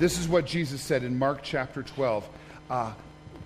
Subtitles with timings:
[0.00, 2.26] this is what Jesus said in Mark chapter 12.
[2.70, 2.92] Uh,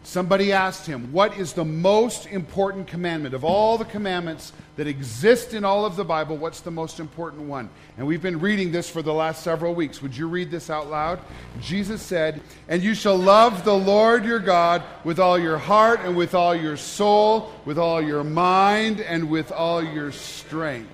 [0.04, 3.34] somebody asked him, What is the most important commandment?
[3.34, 7.42] Of all the commandments that exist in all of the Bible, what's the most important
[7.42, 7.68] one?
[7.98, 10.00] And we've been reading this for the last several weeks.
[10.00, 11.18] Would you read this out loud?
[11.60, 16.16] Jesus said, And you shall love the Lord your God with all your heart and
[16.16, 20.88] with all your soul, with all your mind, and with all your strength.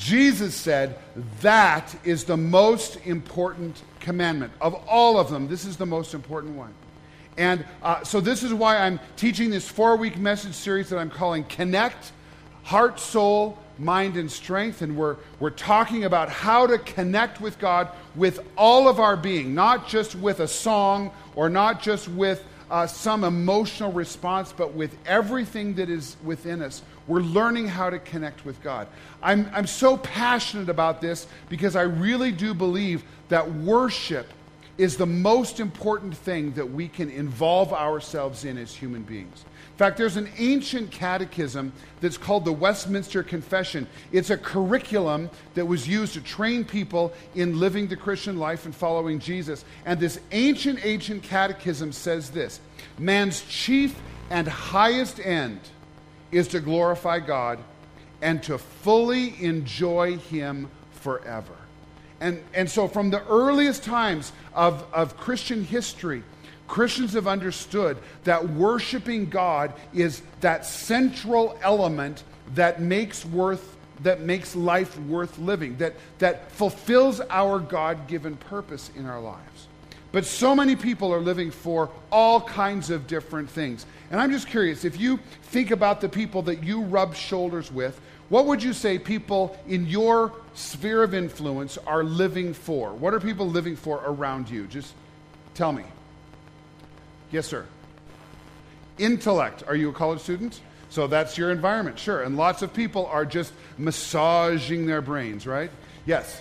[0.00, 0.98] Jesus said
[1.42, 4.50] that is the most important commandment.
[4.58, 6.72] Of all of them, this is the most important one.
[7.36, 11.10] And uh, so, this is why I'm teaching this four week message series that I'm
[11.10, 12.12] calling Connect
[12.62, 14.80] Heart, Soul, Mind, and Strength.
[14.80, 19.54] And we're, we're talking about how to connect with God with all of our being,
[19.54, 24.96] not just with a song or not just with uh, some emotional response, but with
[25.04, 26.80] everything that is within us.
[27.10, 28.86] We're learning how to connect with God.
[29.20, 34.28] I'm, I'm so passionate about this because I really do believe that worship
[34.78, 39.44] is the most important thing that we can involve ourselves in as human beings.
[39.72, 43.88] In fact, there's an ancient catechism that's called the Westminster Confession.
[44.12, 48.74] It's a curriculum that was used to train people in living the Christian life and
[48.74, 49.64] following Jesus.
[49.84, 52.60] And this ancient, ancient catechism says this
[52.98, 53.98] Man's chief
[54.30, 55.58] and highest end
[56.32, 57.58] is to glorify God
[58.22, 61.54] and to fully enjoy Him forever.
[62.20, 66.22] And, and so, from the earliest times of, of Christian history,
[66.68, 72.22] Christians have understood that worshiping God is that central element
[72.54, 78.90] that makes worth that makes life worth living, that, that fulfills our God given purpose
[78.96, 79.66] in our lives.
[80.12, 83.86] But so many people are living for all kinds of different things.
[84.10, 88.00] And I'm just curious if you think about the people that you rub shoulders with,
[88.28, 92.92] what would you say people in your sphere of influence are living for?
[92.92, 94.66] What are people living for around you?
[94.66, 94.94] Just
[95.54, 95.84] tell me.
[97.30, 97.66] Yes, sir.
[98.98, 99.64] Intellect.
[99.66, 100.60] Are you a college student?
[100.90, 102.22] So that's your environment, sure.
[102.22, 105.70] And lots of people are just massaging their brains, right?
[106.04, 106.40] Yes.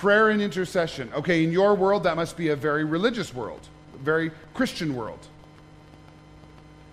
[0.00, 1.10] Prayer and intercession.
[1.14, 3.60] Okay, in your world, that must be a very religious world,
[4.02, 5.28] very Christian world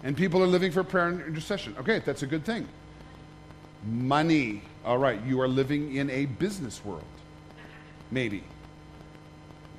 [0.04, 1.76] and people are living for prayer and intercession.
[1.80, 2.68] Okay, that's a good thing.
[3.86, 4.62] Money.
[4.86, 7.04] All right, you are living in a business world.
[8.12, 8.44] Maybe.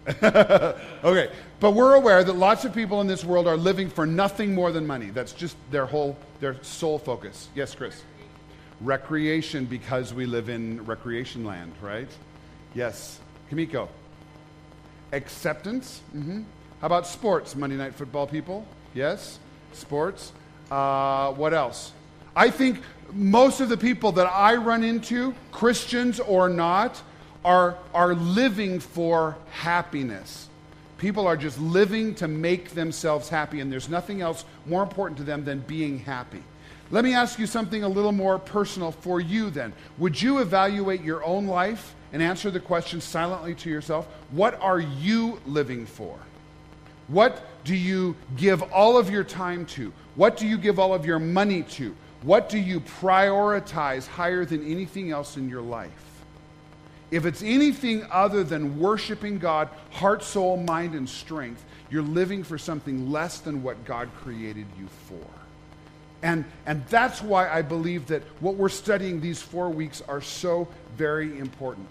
[0.22, 1.30] okay,
[1.60, 4.72] but we're aware that lots of people in this world are living for nothing more
[4.72, 5.10] than money.
[5.10, 7.48] That's just their whole, their sole focus.
[7.54, 8.02] Yes, Chris?
[8.80, 12.08] Recreation because we live in recreation land, right?
[12.74, 13.20] Yes.
[13.50, 13.88] Kamiko?
[15.12, 16.00] Acceptance?
[16.14, 16.42] Mm-hmm.
[16.80, 18.66] How about sports, Monday Night Football people?
[18.94, 19.38] Yes?
[19.72, 20.32] sports.
[20.70, 21.92] Uh, what else?
[22.36, 22.80] I think
[23.12, 27.00] most of the people that I run into, Christians or not,
[27.44, 30.48] are, are living for happiness.
[30.98, 35.24] People are just living to make themselves happy, and there's nothing else more important to
[35.24, 36.42] them than being happy.
[36.90, 39.72] Let me ask you something a little more personal for you then.
[39.98, 44.08] Would you evaluate your own life and answer the question silently to yourself?
[44.30, 46.18] What are you living for?
[47.08, 49.92] What do you give all of your time to?
[50.14, 51.94] What do you give all of your money to?
[52.22, 55.90] What do you prioritize higher than anything else in your life?
[57.10, 62.58] If it's anything other than worshiping God, heart, soul, mind, and strength, you're living for
[62.58, 65.37] something less than what God created you for.
[66.22, 70.68] And, and that's why I believe that what we're studying these four weeks are so
[70.96, 71.90] very important.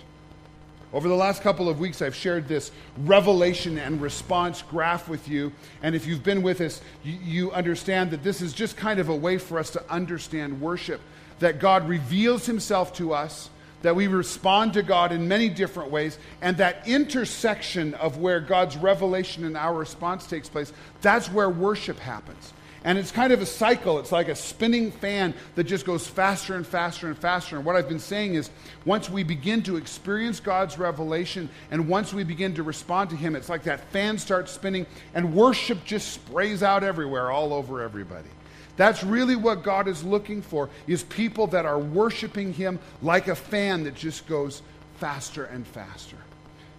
[0.94, 5.52] Over the last couple of weeks, I've shared this revelation and response graph with you.
[5.82, 9.10] And if you've been with us, you, you, understand that this is just kind of
[9.10, 11.02] a way for us to understand worship.
[11.40, 13.50] That God reveals himself to us,
[13.82, 18.78] that we respond to God in many different ways, and that intersection of where God's
[18.78, 20.72] revelation and our response takes place,
[21.02, 22.54] that's where worship happens.
[22.84, 24.00] And it's kind of a cycle.
[24.00, 27.56] It's like a spinning fan that just goes faster and faster and faster.
[27.56, 28.50] And what I've been saying is
[28.86, 33.36] once we begin to experience God's revelation and once we begin to respond to Him,
[33.36, 38.30] it's like that fan starts spinning and worship just sprays out everywhere, all over everybody.
[38.78, 43.36] That's really what God is looking for is people that are worshiping him like a
[43.36, 44.62] fan that just goes
[45.00, 46.18] faster and faster.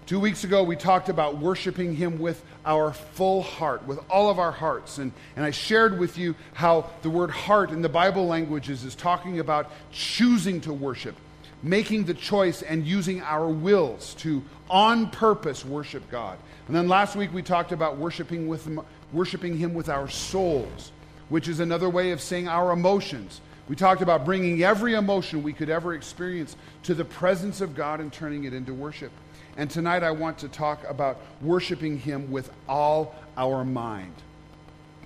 [0.09, 4.39] Two weeks ago, we talked about worshiping Him with our full heart, with all of
[4.39, 4.97] our hearts.
[4.97, 8.95] And, and I shared with you how the word heart in the Bible languages is
[8.95, 11.15] talking about choosing to worship,
[11.63, 16.39] making the choice and using our wills to, on purpose, worship God.
[16.69, 18.67] And then last week, we talked about worshiping, with,
[19.13, 20.91] worshiping Him with our souls,
[21.29, 23.43] which is another way of saying our emotions.
[23.69, 28.01] We talked about bringing every emotion we could ever experience to the presence of God
[28.01, 29.13] and turning it into worship.
[29.59, 34.15] And tonight I want to talk about worshiping Him with all our mind.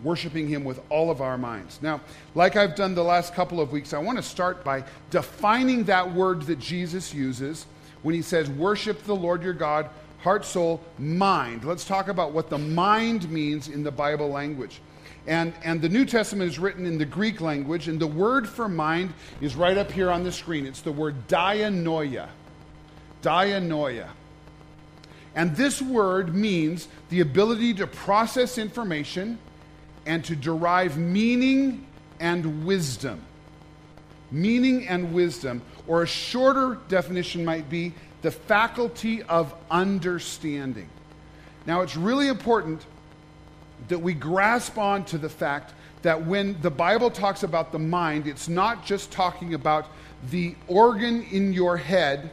[0.05, 1.79] Worshiping Him with all of our minds.
[1.81, 2.03] Now,
[2.35, 6.13] like I've done the last couple of weeks, I want to start by defining that
[6.13, 7.65] word that Jesus uses
[8.03, 9.89] when He says, Worship the Lord your God,
[10.19, 11.65] heart, soul, mind.
[11.65, 14.83] Let's talk about what the mind means in the Bible language.
[15.27, 18.69] And, and the New Testament is written in the Greek language, and the word for
[18.69, 20.67] mind is right up here on the screen.
[20.67, 22.29] It's the word dianoia.
[23.23, 24.09] Dianoia.
[25.35, 29.39] And this word means the ability to process information
[30.05, 31.87] and to derive meaning
[32.21, 33.21] and wisdom.
[34.31, 37.93] Meaning and wisdom, or a shorter definition might be
[38.23, 40.89] the faculty of understanding.
[41.67, 42.85] Now, it's really important
[43.89, 48.27] that we grasp on to the fact that when the Bible talks about the mind,
[48.27, 49.87] it's not just talking about
[50.31, 52.31] the organ in your head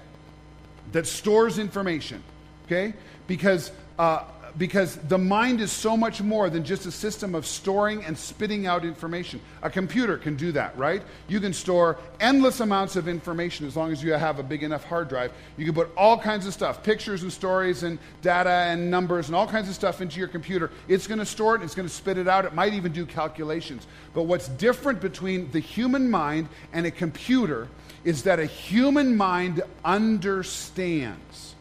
[0.91, 2.23] that stores information,
[2.69, 2.93] okay?
[3.27, 4.23] Because uh,
[4.57, 8.65] because the mind is so much more than just a system of storing and spitting
[8.65, 9.39] out information.
[9.61, 11.01] A computer can do that, right?
[11.27, 14.83] You can store endless amounts of information as long as you have a big enough
[14.83, 15.31] hard drive.
[15.57, 19.35] You can put all kinds of stuff, pictures and stories and data and numbers and
[19.35, 20.71] all kinds of stuff into your computer.
[20.87, 22.45] It's going to store it, it's going to spit it out.
[22.45, 23.87] It might even do calculations.
[24.13, 27.67] But what's different between the human mind and a computer
[28.03, 31.55] is that a human mind understands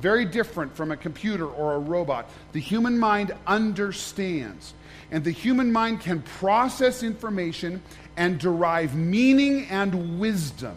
[0.00, 2.28] very different from a computer or a robot.
[2.52, 4.74] The human mind understands,
[5.10, 7.82] and the human mind can process information
[8.16, 10.76] and derive meaning and wisdom.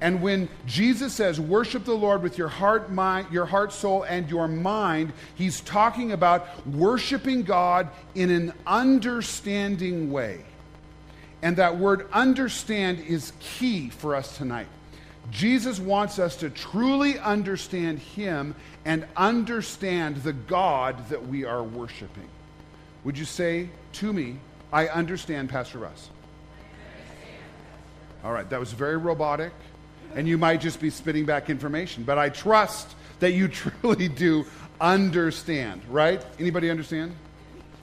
[0.00, 4.28] And when Jesus says, worship the Lord with your heart, mind, your heart, soul, and
[4.28, 10.44] your mind, he's talking about worshiping God in an understanding way.
[11.40, 14.66] And that word understand is key for us tonight.
[15.30, 18.54] Jesus wants us to truly understand Him
[18.84, 22.28] and understand the God that we are worshiping.
[23.04, 24.36] Would you say to me,
[24.72, 26.10] I understand, Pastor Russ?
[28.22, 29.52] All right, that was very robotic,
[30.14, 33.48] and you might just be spitting back information, but I trust that you
[33.82, 34.46] truly do
[34.80, 36.24] understand, right?
[36.38, 37.14] Anybody understand?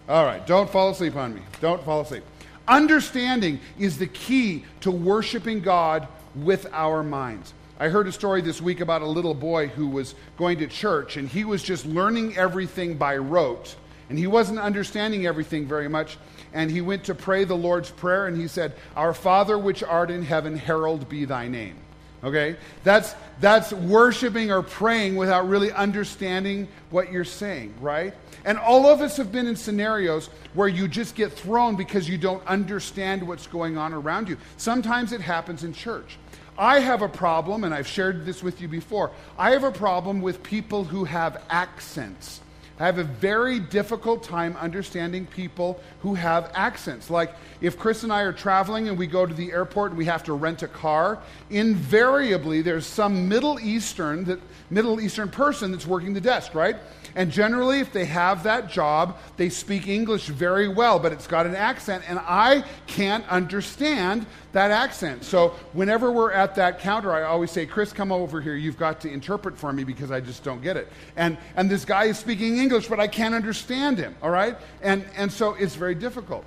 [0.09, 1.41] All right, don't fall asleep on me.
[1.59, 2.23] Don't fall asleep.
[2.67, 7.53] Understanding is the key to worshiping God with our minds.
[7.79, 11.17] I heard a story this week about a little boy who was going to church
[11.17, 13.75] and he was just learning everything by rote
[14.11, 16.17] and he wasn't understanding everything very much.
[16.53, 20.11] And he went to pray the Lord's Prayer and he said, Our Father which art
[20.11, 21.77] in heaven, herald be thy name.
[22.21, 22.57] Okay?
[22.83, 28.13] That's, that's worshiping or praying without really understanding what you're saying, right?
[28.43, 32.17] And all of us have been in scenarios where you just get thrown because you
[32.17, 34.37] don't understand what's going on around you.
[34.57, 36.17] Sometimes it happens in church.
[36.57, 39.12] I have a problem, and I've shared this with you before.
[39.38, 42.42] I have a problem with people who have accents.
[42.81, 47.12] I have a very difficult time understanding people who have accents.
[47.12, 50.06] Like if Chris and I are traveling and we go to the airport and we
[50.06, 51.19] have to rent a car,
[51.51, 54.39] invariably there's some Middle Eastern that
[54.71, 56.75] Middle Eastern person that's working the desk, right?
[57.15, 61.45] And generally, if they have that job, they speak English very well, but it's got
[61.45, 65.24] an accent, and I can't understand that accent.
[65.24, 68.56] So whenever we're at that counter, I always say, Chris, come over here.
[68.56, 70.92] You've got to interpret for me because I just don't get it.
[71.15, 74.58] And, and this guy is speaking English, but I can't understand him, all right?
[74.81, 76.46] And, and so it's very difficult.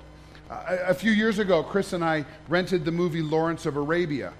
[0.49, 4.33] Uh, a few years ago, Chris and I rented the movie Lawrence of Arabia.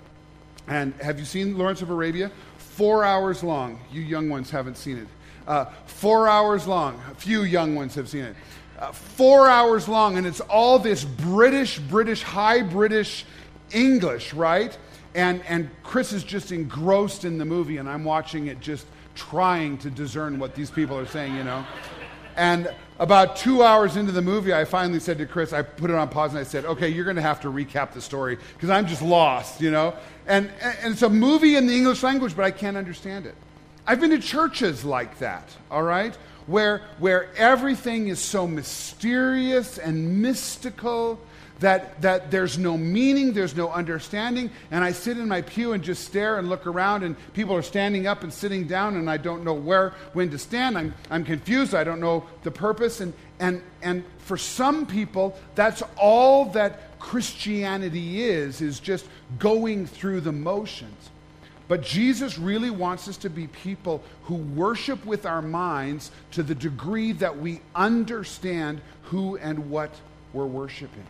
[0.68, 2.32] And have you seen Lawrence of Arabia?
[2.58, 3.80] Four hours long.
[3.92, 5.08] You young ones haven't seen it.
[5.48, 7.02] Uh, four hours long.
[7.12, 8.36] A few young ones have seen it.
[8.78, 13.26] Uh, four hours long, and it's all this British, British, high British
[13.76, 14.76] English, right?
[15.14, 19.78] And, and Chris is just engrossed in the movie, and I'm watching it just trying
[19.80, 21.66] to discern what these people are saying, you know?
[22.36, 25.96] And about two hours into the movie, I finally said to Chris, I put it
[25.96, 28.70] on pause and I said, okay, you're going to have to recap the story because
[28.70, 29.94] I'm just lost, you know?
[30.28, 33.36] And, and it's a movie in the English language, but I can't understand it.
[33.88, 36.16] I've been to churches like that, all right?
[36.48, 41.20] Where, where everything is so mysterious and mystical
[41.60, 45.84] that, that there's no meaning, there's no understanding, and I sit in my pew and
[45.84, 49.18] just stare and look around, and people are standing up and sitting down, and I
[49.18, 50.78] don't know where, when to stand.
[50.78, 55.82] I'm, I'm confused, I don't know the purpose, and, and, and for some people, that's
[55.98, 59.06] all that Christianity is, is just
[59.40, 61.10] going through the motions.
[61.68, 66.54] But Jesus really wants us to be people who worship with our minds to the
[66.54, 69.92] degree that we understand who and what
[70.32, 71.06] we're worshiping.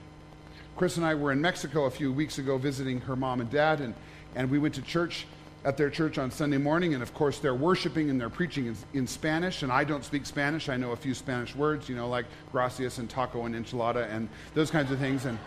[0.76, 3.80] Chris and I were in Mexico a few weeks ago visiting her mom and dad,
[3.80, 3.94] and,
[4.36, 5.26] and we went to church
[5.64, 8.76] at their church on Sunday morning, and of course they're worshiping and they're preaching in,
[8.94, 9.64] in, Spanish.
[9.64, 10.68] And I don't speak Spanish.
[10.68, 14.28] I know a few Spanish words, you know, like gracias and taco and enchilada and
[14.54, 15.26] those kinds of things.
[15.26, 15.40] And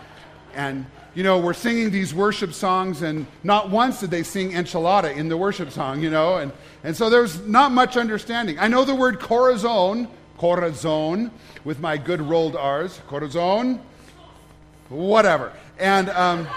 [0.54, 5.14] and you know we're singing these worship songs, and not once did they sing enchilada
[5.14, 6.38] in the worship song, you know.
[6.38, 8.58] And and so there's not much understanding.
[8.58, 10.08] I know the word corazon,
[10.38, 11.30] corazon,
[11.64, 13.80] with my good rolled R's, corazon,
[14.88, 15.52] whatever.
[15.78, 16.48] And um,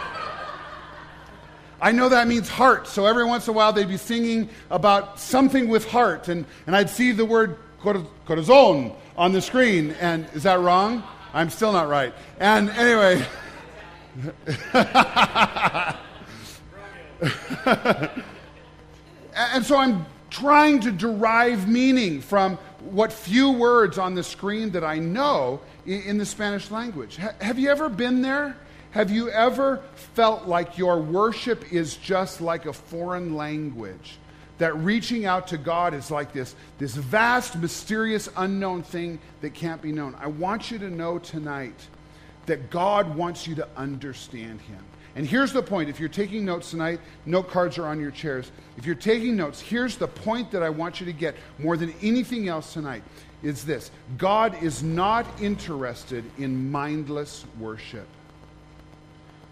[1.82, 2.88] I know that means heart.
[2.88, 6.28] So every once in a while they'd be singing about something with heart.
[6.28, 7.58] And, and I'd see the word
[8.26, 9.92] corazon on the screen.
[10.00, 11.04] And is that wrong?
[11.34, 12.14] I'm still not right.
[12.40, 13.26] And anyway.
[19.36, 24.84] and so I'm trying to derive meaning from what few words on the screen that
[24.84, 27.18] I know in, the Spanish language.
[27.18, 28.56] Have you ever been there?
[28.92, 29.82] Have you ever
[30.14, 34.18] felt like your worship is just like a foreign language?
[34.58, 39.82] That reaching out to God is like this, this vast, mysterious, unknown thing that can't
[39.82, 40.16] be known.
[40.20, 41.88] I want you to know tonight
[42.46, 44.84] that God wants you to understand Him.
[45.16, 45.90] And here's the point.
[45.90, 48.52] If you're taking notes tonight, note cards are on your chairs.
[48.78, 51.94] If you're taking notes, here's the point that I want you to get more than
[52.02, 53.04] anything else tonight
[53.44, 58.08] is this God is not interested in mindless worship.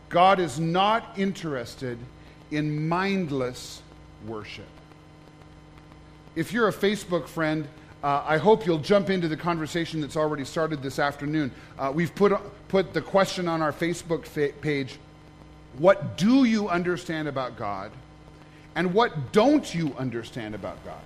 [0.09, 1.97] God is not interested
[2.51, 3.81] in mindless
[4.25, 4.65] worship.
[6.35, 7.67] If you're a Facebook friend,
[8.03, 11.51] uh, I hope you'll jump into the conversation that's already started this afternoon.
[11.77, 12.33] Uh, we've put,
[12.69, 14.97] put the question on our Facebook fa- page
[15.77, 17.91] What do you understand about God?
[18.75, 21.01] And what don't you understand about God?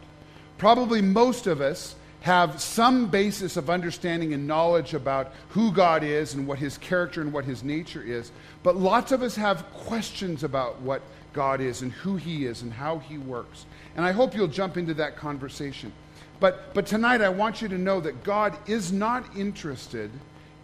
[0.57, 6.35] Probably most of us have some basis of understanding and knowledge about who God is
[6.35, 8.31] and what his character and what his nature is.
[8.63, 11.01] But lots of us have questions about what
[11.33, 13.65] God is and who he is and how he works.
[13.97, 15.91] And I hope you'll jump into that conversation.
[16.39, 20.09] But, but tonight, I want you to know that God is not interested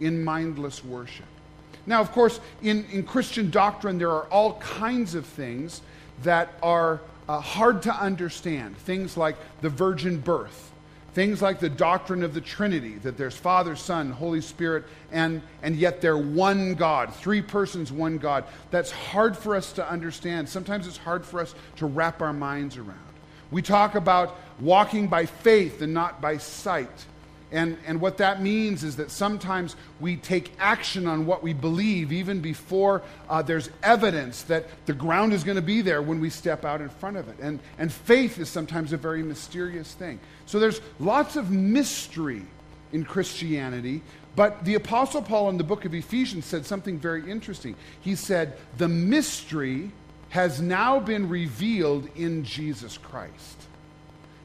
[0.00, 1.26] in mindless worship.
[1.84, 5.82] Now, of course, in, in Christian doctrine, there are all kinds of things
[6.22, 8.78] that are uh, hard to understand.
[8.78, 10.69] Things like the virgin birth
[11.12, 15.74] Things like the doctrine of the Trinity, that there's Father, Son, Holy Spirit, and, and
[15.74, 18.44] yet they're one God, three persons, one God.
[18.70, 20.48] That's hard for us to understand.
[20.48, 22.98] Sometimes it's hard for us to wrap our minds around.
[23.50, 27.06] We talk about walking by faith and not by sight.
[27.52, 32.12] And, and what that means is that sometimes we take action on what we believe
[32.12, 36.30] even before uh, there's evidence that the ground is going to be there when we
[36.30, 37.38] step out in front of it.
[37.40, 40.20] And, and faith is sometimes a very mysterious thing.
[40.46, 42.42] So there's lots of mystery
[42.92, 44.02] in Christianity.
[44.36, 47.74] But the Apostle Paul in the book of Ephesians said something very interesting.
[48.00, 49.90] He said, The mystery
[50.30, 53.66] has now been revealed in Jesus Christ.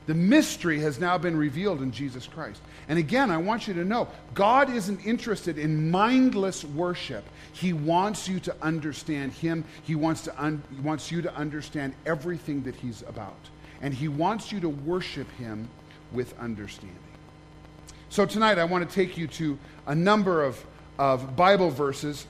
[0.07, 2.61] The mystery has now been revealed in Jesus Christ.
[2.87, 7.23] And again, I want you to know God isn't interested in mindless worship.
[7.53, 9.63] He wants you to understand Him.
[9.83, 13.49] He wants, to un- he wants you to understand everything that He's about.
[13.81, 15.67] And He wants you to worship Him
[16.11, 16.99] with understanding.
[18.09, 19.57] So tonight, I want to take you to
[19.87, 20.63] a number of,
[20.99, 22.27] of Bible verses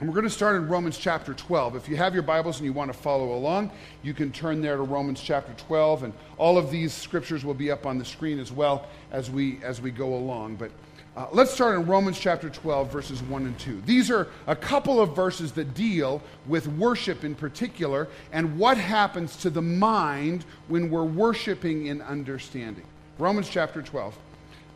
[0.00, 1.76] and we're going to start in Romans chapter 12.
[1.76, 3.70] If you have your Bibles and you want to follow along,
[4.02, 6.04] you can turn there to Romans chapter 12.
[6.04, 9.58] And all of these scriptures will be up on the screen as well as we,
[9.62, 10.56] as we go along.
[10.56, 10.70] But
[11.18, 13.82] uh, let's start in Romans chapter 12, verses 1 and 2.
[13.84, 19.36] These are a couple of verses that deal with worship in particular and what happens
[19.36, 22.84] to the mind when we're worshiping in understanding.
[23.18, 24.16] Romans chapter 12,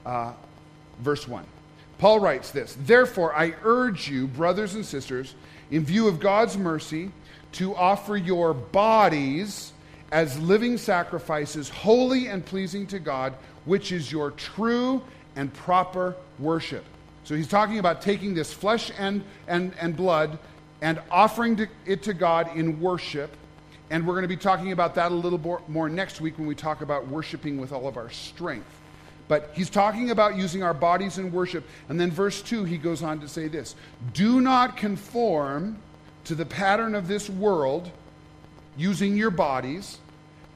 [0.04, 0.32] uh,
[1.00, 1.46] verse 1.
[1.98, 5.34] Paul writes this Therefore, I urge you, brothers and sisters,
[5.70, 7.10] in view of God's mercy,
[7.52, 9.72] to offer your bodies
[10.10, 13.34] as living sacrifices, holy and pleasing to God,
[13.64, 15.02] which is your true
[15.36, 16.84] and proper worship.
[17.24, 20.38] So he's talking about taking this flesh and, and, and blood
[20.82, 23.34] and offering to, it to God in worship.
[23.90, 26.54] And we're going to be talking about that a little more next week when we
[26.54, 28.68] talk about worshiping with all of our strength.
[29.26, 31.64] But he's talking about using our bodies in worship.
[31.88, 33.74] And then, verse 2, he goes on to say this
[34.12, 35.78] Do not conform
[36.24, 37.90] to the pattern of this world
[38.76, 39.98] using your bodies,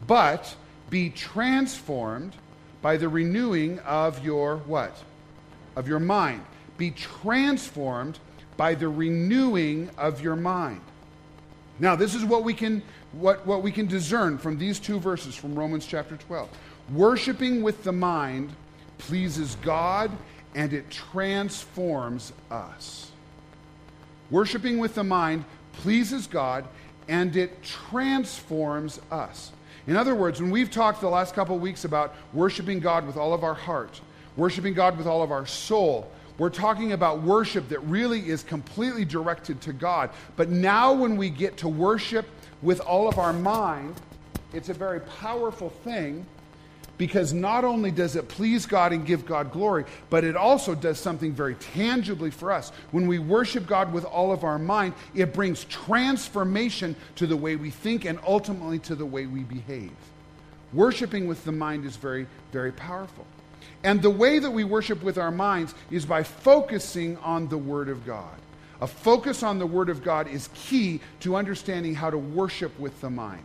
[0.07, 0.55] but
[0.91, 2.35] be transformed
[2.83, 4.97] by the renewing of your what?
[5.77, 6.45] Of your mind.
[6.77, 8.19] Be transformed
[8.57, 10.81] by the renewing of your mind.
[11.79, 12.83] Now, this is what we can
[13.13, 16.49] what, what we can discern from these two verses from Romans chapter 12.
[16.93, 18.53] Worshiping with the mind
[18.97, 20.11] pleases God
[20.55, 23.11] and it transforms us.
[24.31, 26.65] Worshiping with the mind pleases God
[27.09, 29.53] and it transforms us.
[29.87, 33.17] In other words, when we've talked the last couple of weeks about worshiping God with
[33.17, 34.01] all of our heart,
[34.37, 39.05] worshiping God with all of our soul, we're talking about worship that really is completely
[39.05, 40.11] directed to God.
[40.37, 42.27] But now, when we get to worship
[42.63, 43.95] with all of our mind,
[44.53, 46.25] it's a very powerful thing
[46.99, 50.99] because not only does it please God and give God glory, but it also does
[50.99, 52.71] something very tangibly for us.
[52.91, 57.57] When we worship God with all of our mind, it brings transformation to the way
[57.57, 59.93] we think and ultimately to the way we behave.
[60.73, 63.25] Worshiping with the mind is very, very powerful.
[63.85, 67.89] And the way that we worship with our minds is by focusing on the Word
[67.89, 68.35] of God.
[68.81, 73.01] A focus on the Word of God is key to understanding how to worship with
[73.01, 73.43] the mind.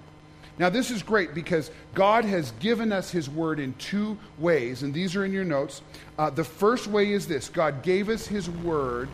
[0.59, 4.93] Now, this is great because God has given us His Word in two ways, and
[4.93, 5.81] these are in your notes.
[6.17, 9.09] Uh, the first way is this God gave us His Word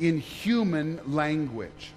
[0.00, 1.92] in human language.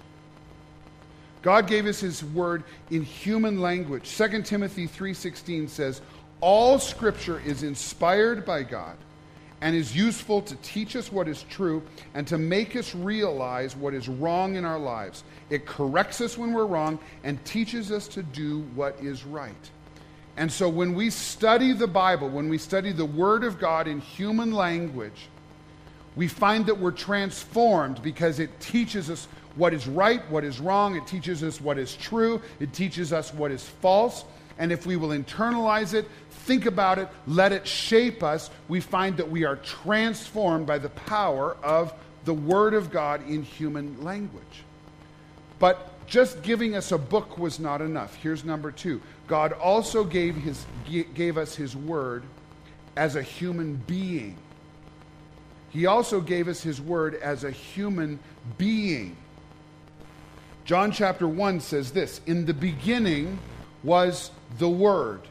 [1.42, 4.16] God gave us His Word in human language.
[4.16, 6.00] 2 Timothy 3.16 says,
[6.40, 8.96] All Scripture is inspired by God
[9.66, 11.82] and is useful to teach us what is true
[12.14, 15.24] and to make us realize what is wrong in our lives.
[15.50, 19.70] It corrects us when we're wrong and teaches us to do what is right.
[20.36, 23.98] And so when we study the Bible, when we study the Word of God in
[23.98, 25.26] human language,
[26.14, 30.94] we find that we're transformed because it teaches us what is right, what is wrong,
[30.94, 34.24] it teaches us what is true, it teaches us what is false.
[34.58, 39.16] And if we will internalize it, think about it, let it shape us, we find
[39.18, 41.92] that we are transformed by the power of
[42.24, 44.64] the Word of God in human language.
[45.58, 48.14] But just giving us a book was not enough.
[48.16, 50.64] Here's number two God also gave, his,
[51.14, 52.22] gave us His Word
[52.96, 54.36] as a human being.
[55.70, 58.18] He also gave us His Word as a human
[58.56, 59.16] being.
[60.64, 63.38] John chapter 1 says this In the beginning
[63.82, 65.22] was the Word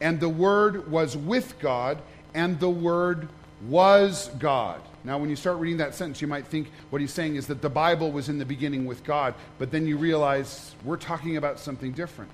[0.00, 2.00] and the Word was with God,
[2.34, 3.28] and the Word
[3.66, 4.80] was God.
[5.04, 7.62] Now, when you start reading that sentence, you might think what he's saying is that
[7.62, 11.58] the Bible was in the beginning with God, but then you realize we're talking about
[11.58, 12.30] something different.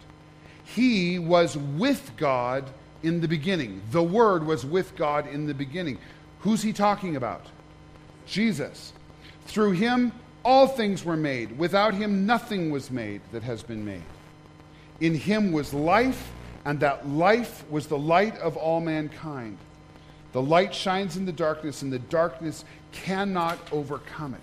[0.65, 2.69] He was with God
[3.03, 3.83] in the beginning.
[3.91, 5.99] The Word was with God in the beginning.
[6.41, 7.47] Who's he talking about?
[8.27, 8.93] Jesus.
[9.47, 10.13] Through him,
[10.45, 11.59] all things were made.
[11.59, 14.03] Without him, nothing was made that has been made.
[15.01, 16.31] In him was life
[16.65, 19.59] and that life was the light of all mankind.
[20.33, 24.41] The light shines in the darkness, and the darkness cannot overcome it.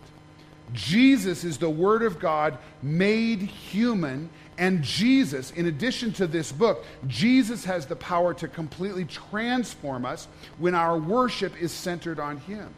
[0.74, 6.86] Jesus is the Word of God made human, and Jesus, in addition to this book,
[7.08, 10.28] Jesus has the power to completely transform us
[10.60, 12.74] when our worship is centered on Him.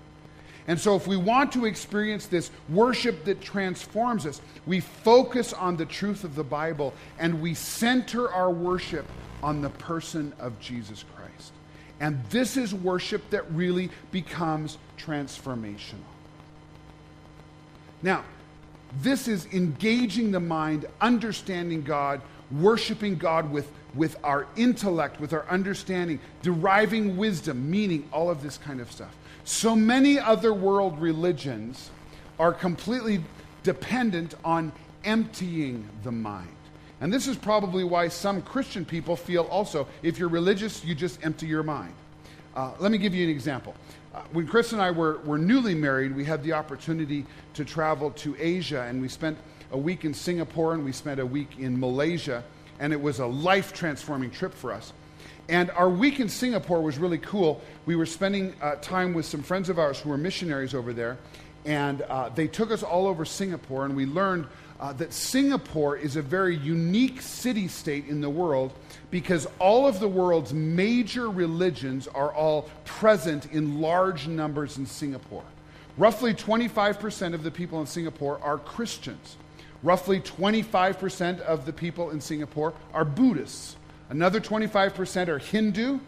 [0.68, 5.76] And so, if we want to experience this worship that transforms us, we focus on
[5.76, 9.06] the truth of the Bible and we center our worship
[9.42, 11.52] on the person of Jesus Christ.
[12.00, 16.00] And this is worship that really becomes transformational.
[18.02, 18.24] Now,
[19.02, 22.22] this is engaging the mind, understanding God,
[22.52, 28.58] worshiping God with, with our intellect, with our understanding, deriving wisdom, meaning, all of this
[28.58, 29.16] kind of stuff.
[29.46, 31.90] So many other world religions
[32.40, 33.24] are completely
[33.64, 34.72] dependent on
[35.04, 36.50] emptying the mind.
[37.02, 41.24] And this is probably why some Christian people feel also if you're religious, you just
[41.26, 41.94] empty your mind.
[42.56, 43.76] Uh, let me give you an example.
[44.14, 47.26] Uh, when Chris and I were, were newly married, we had the opportunity
[47.56, 49.38] to travel to Asia, and we spent
[49.72, 52.44] a week in Singapore and we spent a week in Malaysia,
[52.80, 54.94] and it was a life transforming trip for us.
[55.50, 57.62] And our week in Singapore was really cool.
[57.86, 61.18] We were spending uh, time with some friends of ours who were missionaries over there,
[61.66, 64.48] and uh, they took us all over Singapore, and we learned
[64.80, 68.74] uh, that Singapore is a very unique city state in the world
[69.12, 75.44] because all of the world's major religions are all present in large numbers in Singapore.
[75.98, 79.38] Roughly 25% of the people in Singapore are Christians.
[79.84, 83.76] Roughly 25% of the people in Singapore are Buddhists.
[84.14, 86.00] Another 25% are Hindu,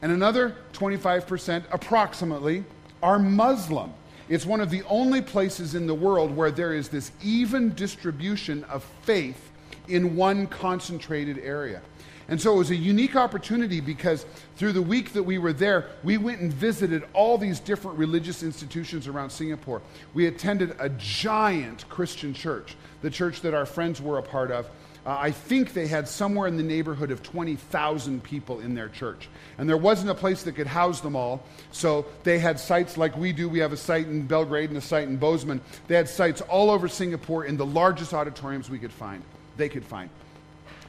[0.00, 2.62] and another 25% approximately
[3.02, 3.92] are Muslim.
[4.28, 8.62] It's one of the only places in the world where there is this even distribution
[8.64, 9.50] of faith
[9.88, 11.82] in one concentrated area.
[12.28, 15.86] And so it was a unique opportunity because through the week that we were there,
[16.04, 19.82] we went and visited all these different religious institutions around Singapore.
[20.14, 24.68] We attended a giant Christian church, the church that our friends were a part of.
[25.08, 29.30] Uh, I think they had somewhere in the neighborhood of 20,000 people in their church.
[29.56, 31.42] And there wasn't a place that could house them all.
[31.72, 33.48] So they had sites like we do.
[33.48, 35.62] We have a site in Belgrade and a site in Bozeman.
[35.86, 39.22] They had sites all over Singapore in the largest auditoriums we could find,
[39.56, 40.10] they could find.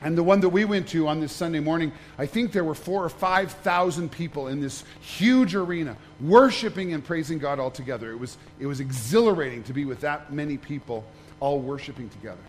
[0.02, 2.76] And the one that we went to on this Sunday morning, I think there were
[2.76, 8.12] four or 5,000 people in this huge arena worshiping and praising God all together.
[8.12, 11.06] It was, it was exhilarating to be with that many people
[11.40, 12.42] all worshiping together.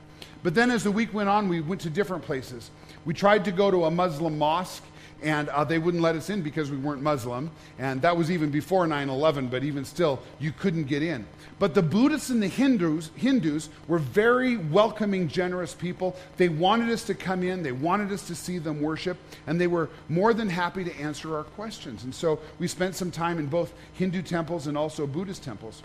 [0.42, 2.70] But then as the week went on, we went to different places.
[3.04, 4.82] We tried to go to a Muslim mosque,
[5.22, 7.50] and uh, they wouldn't let us in because we weren't Muslim.
[7.78, 11.26] And that was even before 9 11, but even still, you couldn't get in.
[11.58, 16.16] But the Buddhists and the Hindus, Hindus were very welcoming, generous people.
[16.38, 19.66] They wanted us to come in, they wanted us to see them worship, and they
[19.66, 22.04] were more than happy to answer our questions.
[22.04, 25.82] And so we spent some time in both Hindu temples and also Buddhist temples.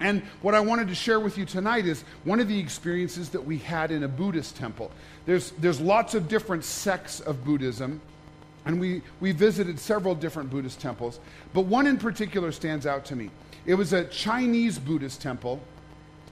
[0.00, 3.44] And what I wanted to share with you tonight is one of the experiences that
[3.44, 4.90] we had in a Buddhist temple.
[5.24, 8.00] There's, there's lots of different sects of Buddhism,
[8.66, 11.20] and we, we visited several different Buddhist temples,
[11.52, 13.30] but one in particular stands out to me.
[13.66, 15.60] It was a Chinese Buddhist temple,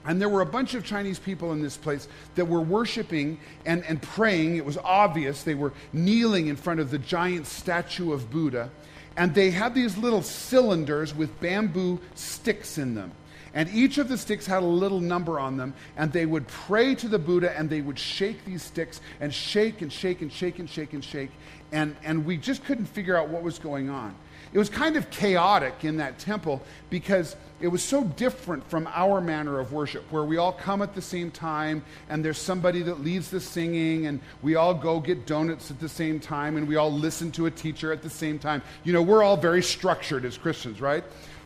[0.05, 3.83] and there were a bunch of Chinese people in this place that were worshiping and,
[3.85, 4.57] and praying.
[4.57, 5.43] It was obvious.
[5.43, 8.69] They were kneeling in front of the giant statue of Buddha,
[9.15, 13.13] and they had these little cylinders with bamboo sticks in them.
[13.53, 16.95] And each of the sticks had a little number on them, and they would pray
[16.95, 20.59] to the Buddha and they would shake these sticks and shake and shake and shake
[20.59, 21.31] and shake and shake.
[21.71, 24.15] And, and we just couldn't figure out what was going on.
[24.53, 26.61] It was kind of chaotic in that temple
[26.91, 30.93] because it was so different from our manner of worship, where we all come at
[30.93, 35.25] the same time and there's somebody that leads the singing and we all go get
[35.25, 38.37] donuts at the same time and we all listen to a teacher at the same
[38.37, 38.61] time.
[38.83, 41.03] You know, we're all very structured as Christians, right?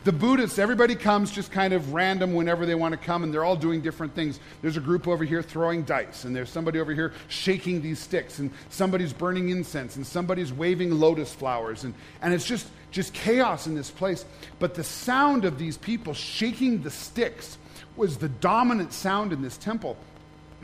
[0.08, 3.44] The Buddhists, everybody comes just kind of random whenever they want to come, and they're
[3.44, 4.40] all doing different things.
[4.62, 8.38] There's a group over here throwing dice, and there's somebody over here shaking these sticks,
[8.38, 11.92] and somebody's burning incense, and somebody's waving lotus flowers, and,
[12.22, 14.24] and it's just, just chaos in this place.
[14.58, 17.58] But the sound of these people shaking the sticks
[17.94, 19.98] was the dominant sound in this temple.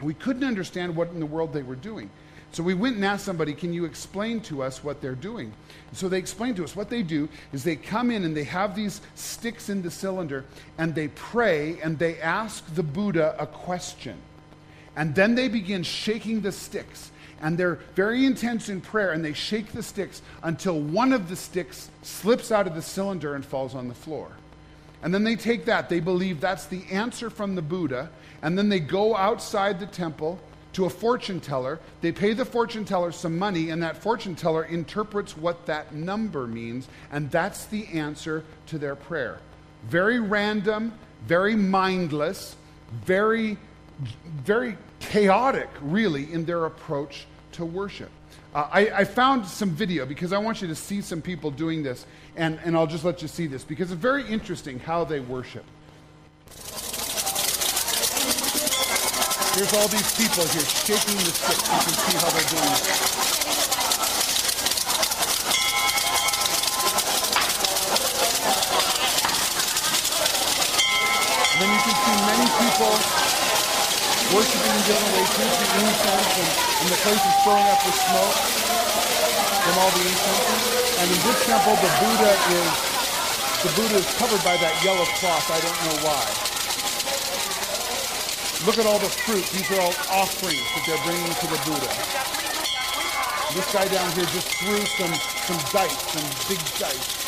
[0.01, 2.09] We couldn't understand what in the world they were doing.
[2.55, 5.53] So we went and asked somebody, Can you explain to us what they're doing?
[5.93, 8.77] So they explained to us what they do is they come in and they have
[8.77, 10.45] these sticks in the cylinder
[10.79, 14.17] and they pray and they ask the Buddha a question.
[14.95, 17.11] And then they begin shaking the sticks.
[17.41, 21.37] And they're very intense in prayer and they shake the sticks until one of the
[21.37, 24.31] sticks slips out of the cylinder and falls on the floor.
[25.03, 28.11] And then they take that, they believe that's the answer from the Buddha,
[28.43, 30.39] and then they go outside the temple
[30.75, 31.81] to a fortune teller.
[32.01, 36.47] They pay the fortune teller some money, and that fortune teller interprets what that number
[36.47, 39.39] means, and that's the answer to their prayer.
[39.89, 40.93] Very random,
[41.27, 42.57] very mindless,
[43.05, 43.57] very,
[44.45, 48.11] very chaotic, really, in their approach to worship.
[48.55, 51.83] Uh, I, I, found some video because I want you to see some people doing
[51.83, 52.07] this,
[52.37, 55.65] and, and I'll just let you see this because it's very interesting how they worship.
[59.55, 61.63] Here's all these people here shaking the sticks.
[61.63, 62.83] You can see how they're doing it.
[71.55, 72.95] And then you can see many people
[74.35, 75.31] worshiping in different ways.
[75.39, 76.51] Here's the incense, and,
[76.83, 80.51] and the place is filling up with smoke from all the incense.
[80.99, 82.75] And in this temple, the Buddha is
[83.63, 85.47] the Buddha is covered by that yellow cloth.
[85.47, 86.54] I don't know why.
[88.67, 89.45] Look at all the fruit.
[89.53, 91.91] These are all offerings that they're bringing to the Buddha.
[93.53, 95.15] This guy down here just threw some,
[95.47, 97.25] some dice, some big dice.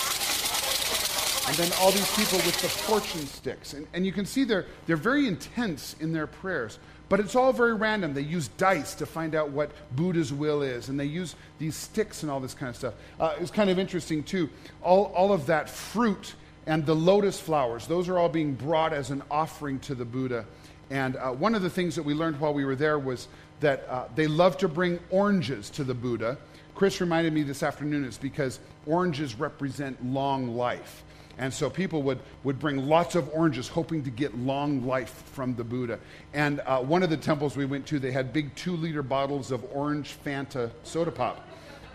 [1.49, 3.75] And then all these people with the fortune sticks.
[3.75, 6.79] And, and you can see they're, they're very intense in their prayers.
[7.09, 8.15] But it's all very random.
[8.15, 12.23] They use dice to find out what Buddha's will is, and they use these sticks
[12.23, 12.95] and all this kind of stuff.
[13.21, 14.51] Uh, it's kind of interesting, too.
[14.83, 16.35] All, all of that fruit
[16.67, 20.45] and the lotus flowers, those are all being brought as an offering to the Buddha.
[20.91, 23.29] And uh, one of the things that we learned while we were there was
[23.61, 26.39] that uh, they love to bring oranges to the Buddha.
[26.75, 31.03] Chris reminded me this afternoon it's because oranges represent long life.
[31.39, 35.55] And so people would, would bring lots of oranges, hoping to get long life from
[35.55, 35.99] the Buddha.
[36.33, 39.51] And uh, one of the temples we went to, they had big two liter bottles
[39.51, 41.47] of orange Fanta soda pop.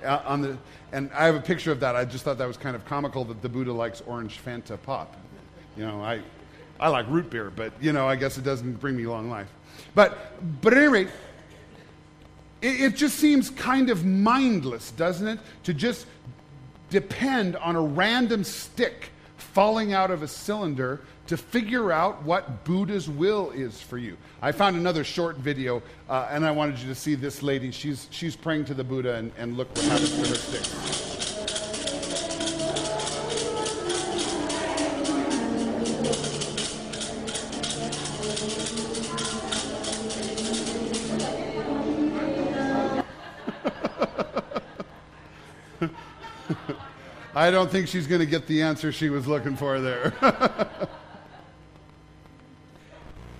[0.03, 0.57] Uh, on the,
[0.91, 1.95] and I have a picture of that.
[1.95, 5.15] I just thought that was kind of comical that the Buddha likes orange Fanta pop.
[5.75, 6.21] You know, I,
[6.81, 9.47] I like root beer, but you know, I guess it doesn't bring me long life.
[9.93, 11.07] But, but at any rate,
[12.61, 15.39] it, it just seems kind of mindless, doesn't it?
[15.63, 16.07] To just
[16.89, 23.09] depend on a random stick falling out of a cylinder to figure out what Buddha's
[23.09, 24.17] will is for you.
[24.41, 27.71] I found another short video, uh, and I wanted you to see this lady.
[27.71, 31.10] She's, she's praying to the Buddha, and, and look what happens to her stick.
[47.41, 50.13] I don't think she's going to get the answer she was looking for there.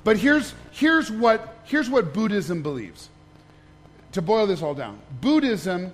[0.04, 3.10] but here's, here's, what, here's what Buddhism believes.
[4.14, 5.94] To boil this all down, Buddhism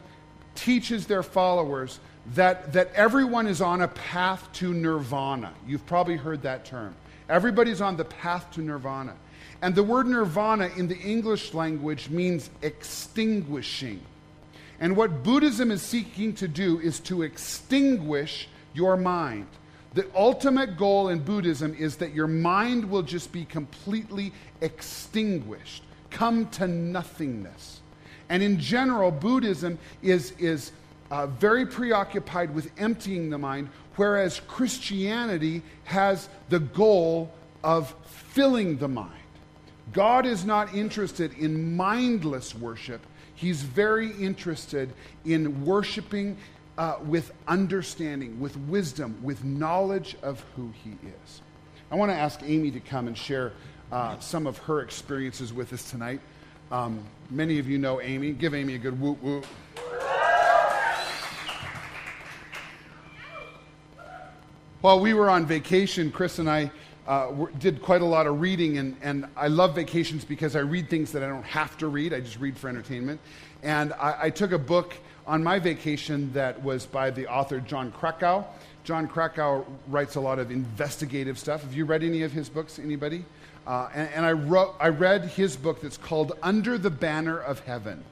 [0.56, 2.00] teaches their followers
[2.34, 5.52] that, that everyone is on a path to nirvana.
[5.68, 6.96] You've probably heard that term.
[7.28, 9.16] Everybody's on the path to nirvana.
[9.62, 14.00] And the word nirvana in the English language means extinguishing.
[14.80, 19.48] And what Buddhism is seeking to do is to extinguish your mind.
[19.94, 26.48] The ultimate goal in Buddhism is that your mind will just be completely extinguished, come
[26.50, 27.82] to nothingness.
[28.30, 30.72] And in general, Buddhism is, is
[31.10, 38.88] uh, very preoccupied with emptying the mind, whereas Christianity has the goal of filling the
[38.88, 39.14] mind.
[39.94, 43.02] God is not interested in mindless worship.
[43.38, 44.92] He's very interested
[45.24, 46.38] in worshiping
[46.76, 51.42] uh, with understanding, with wisdom, with knowledge of who He is.
[51.92, 53.54] I want to ask Amy to come and share
[53.92, 56.20] uh, some of her experiences with us tonight.
[56.72, 58.32] Um, many of you know Amy.
[58.32, 59.46] Give Amy a good whoop whoop.
[64.82, 66.72] While we were on vacation, Chris and I
[67.08, 70.90] uh, did quite a lot of reading, and, and I love vacations because I read
[70.90, 72.14] things that I don't have to read.
[72.14, 73.22] I just read for entertainment.
[73.64, 74.94] And I, I took a book
[75.26, 78.46] on my vacation that was by the author Jon Krakauer.
[78.84, 81.64] Jon Krakauer writes a lot of investigative stuff.
[81.64, 83.26] Have you read any of his books, anybody?
[83.66, 87.60] Uh, and, and I, wrote, I read his book that's called Under the Banner of
[87.62, 88.04] Heaven.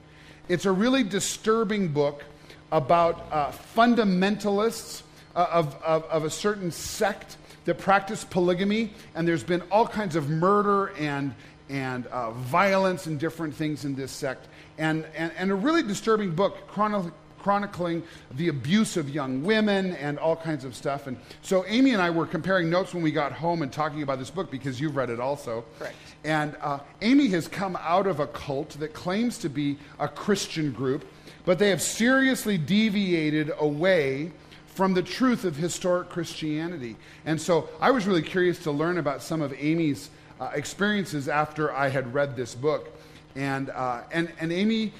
[0.49, 2.23] It's a really disturbing book
[2.71, 5.01] about uh, fundamentalists
[5.35, 10.15] uh, of, of, of a certain sect that practice polygamy, and there's been all kinds
[10.15, 11.33] of murder and,
[11.69, 14.47] and uh, violence and different things in this sect.
[14.77, 18.03] And, and, and a really disturbing book chronicling
[18.35, 21.07] the abuse of young women and all kinds of stuff.
[21.07, 24.19] And so Amy and I were comparing notes when we got home and talking about
[24.19, 25.63] this book because you've read it also.
[25.77, 25.95] Correct.
[26.23, 30.71] And uh, Amy has come out of a cult that claims to be a Christian
[30.71, 31.05] group,
[31.45, 34.31] but they have seriously deviated away
[34.75, 36.97] from the truth of historic Christianity.
[37.25, 40.09] And so I was really curious to learn about some of Amy's
[40.39, 42.93] uh, experiences after I had read this book.
[43.35, 44.91] And, uh, and, and Amy,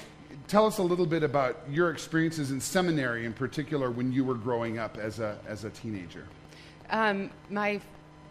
[0.47, 4.35] tell us a little bit about your experiences in seminary in particular when you were
[4.35, 6.25] growing up as a, as a teenager.
[6.89, 7.81] Um, my,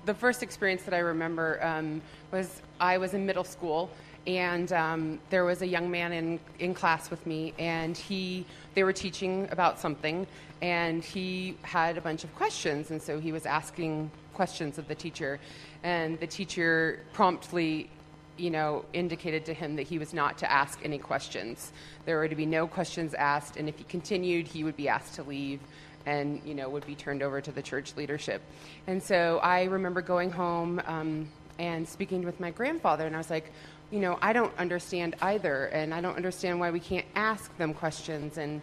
[0.07, 2.01] the first experience that I remember um,
[2.33, 3.91] was I was in middle school
[4.27, 8.83] and um, there was a young man in, in class with me and he they
[8.83, 10.27] were teaching about something
[10.63, 14.95] and he had a bunch of questions and so he was asking questions of the
[14.95, 15.39] teacher.
[15.83, 17.91] And the teacher promptly
[18.37, 21.73] you know indicated to him that he was not to ask any questions.
[22.05, 25.15] There were to be no questions asked and if he continued he would be asked
[25.15, 25.61] to leave
[26.07, 28.43] and you know would be turned over to the church leadership.
[28.87, 33.31] And so i remember going home um, and speaking with my grandfather and i was
[33.31, 33.53] like
[33.95, 37.73] you know i don't understand either and i don't understand why we can't ask them
[37.73, 38.61] questions and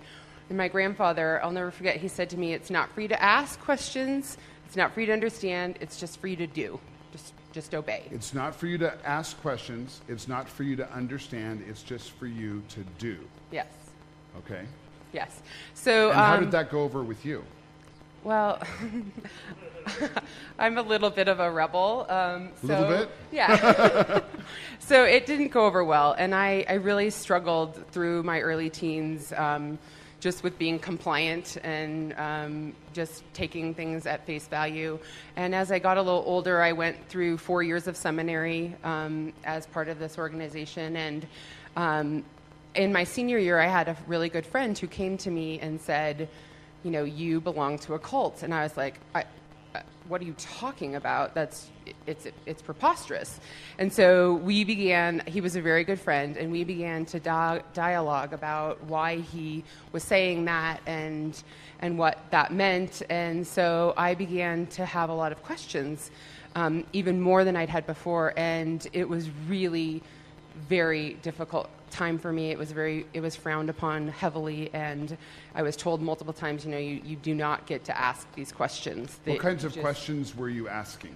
[0.52, 3.24] and my grandfather, I'll never forget, he said to me, It's not for you to
[3.24, 6.78] ask questions, it's not for you to understand, it's just for you to do.
[7.14, 8.04] Just, just obey.
[8.12, 12.12] It's not for you to ask questions, it's not for you to understand, it's just
[12.12, 13.18] for you to do.
[13.50, 13.68] Yes.
[14.40, 14.66] Okay?
[15.14, 15.42] Yes.
[15.74, 17.46] So, and how um, did that go over with you?
[18.26, 18.62] Well,
[20.60, 22.06] I'm a little bit of a rebel.
[22.10, 23.12] Um, so, a little bit?
[23.32, 24.22] Yeah.
[24.80, 29.34] so it didn't go over well, and I, I really struggled through my early teens.
[29.36, 29.80] Um,
[30.22, 35.00] just with being compliant and um, just taking things at face value.
[35.36, 39.34] And as I got a little older, I went through four years of seminary um,
[39.44, 40.96] as part of this organization.
[40.96, 41.28] And
[41.76, 42.24] um,
[42.76, 45.82] in my senior year, I had a really good friend who came to me and
[45.82, 46.30] said,
[46.84, 48.44] You know, you belong to a cult.
[48.44, 49.26] And I was like, I,
[50.08, 51.34] what are you talking about?
[51.34, 51.70] That's
[52.06, 53.40] it's it's preposterous.
[53.80, 55.24] And so we began.
[55.26, 59.64] He was a very good friend, and we began to di- dialogue about why he
[59.92, 61.42] was saying that and
[61.80, 63.02] and what that meant.
[63.10, 66.12] And so I began to have a lot of questions,
[66.56, 70.04] um, even more than I'd had before, and it was really
[70.68, 72.50] very difficult time for me.
[72.52, 75.16] It was very, it was frowned upon heavily, and
[75.54, 78.52] I was told multiple times, you know, you, you do not get to ask these
[78.52, 79.20] questions.
[79.26, 81.16] What kinds of just, questions were you asking?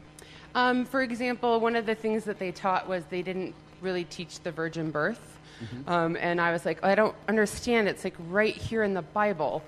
[0.54, 4.42] Um, for example, one of the things that they taught was they didn't really teach
[4.42, 5.40] the virgin birth.
[5.64, 5.90] Mm-hmm.
[5.90, 7.88] Um, and I was like, I don't understand.
[7.88, 9.64] It's like right here in the Bible.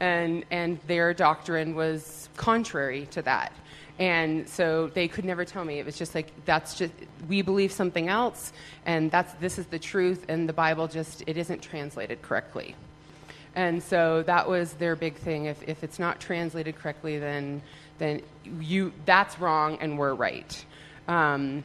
[0.00, 3.52] And, and their doctrine was contrary to that.
[4.02, 5.78] And so they could never tell me.
[5.78, 6.92] It was just like, that's just,
[7.28, 8.52] we believe something else,
[8.84, 12.74] and that's, this is the truth, and the Bible just, it isn't translated correctly.
[13.54, 15.44] And so that was their big thing.
[15.44, 17.62] If, if it's not translated correctly, then,
[17.98, 18.22] then
[18.58, 20.64] you, that's wrong and we're right.
[21.06, 21.62] Um,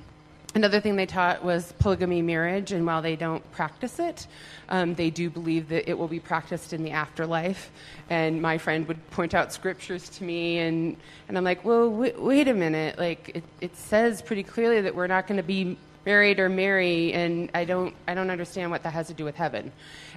[0.58, 4.26] Another thing they taught was polygamy marriage, and while they don't practice it,
[4.70, 7.70] um, they do believe that it will be practiced in the afterlife.
[8.10, 12.20] And my friend would point out scriptures to me, and, and I'm like, well, w-
[12.20, 12.98] wait a minute.
[12.98, 17.14] Like, it, it says pretty clearly that we're not going to be married or marry,
[17.14, 19.72] and I don't, I don't understand what that has to do with heaven.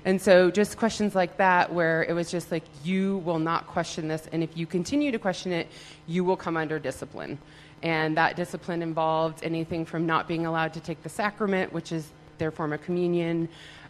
[0.06, 4.08] And so, just questions like that, where it was just like, you will not question
[4.08, 5.68] this, and if you continue to question it,
[6.06, 7.36] you will come under discipline.
[7.82, 12.08] And that discipline involved anything from not being allowed to take the sacrament, which is
[12.38, 13.48] their form of communion,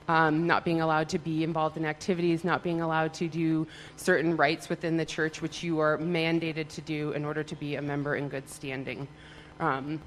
[0.08, 4.36] um, not being allowed to be involved in activities, not being allowed to do certain
[4.36, 7.82] rites within the church, which you are mandated to do in order to be a
[7.82, 9.06] member in good standing.
[9.60, 10.00] Um,